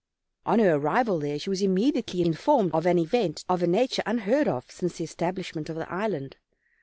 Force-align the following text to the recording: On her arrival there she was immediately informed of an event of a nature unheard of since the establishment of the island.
On 0.47 0.57
her 0.57 0.73
arrival 0.77 1.19
there 1.19 1.37
she 1.37 1.51
was 1.51 1.61
immediately 1.61 2.23
informed 2.23 2.71
of 2.73 2.87
an 2.87 2.97
event 2.97 3.45
of 3.47 3.61
a 3.61 3.67
nature 3.67 4.01
unheard 4.07 4.47
of 4.47 4.65
since 4.71 4.97
the 4.97 5.03
establishment 5.03 5.69
of 5.69 5.75
the 5.75 5.93
island. 5.93 6.37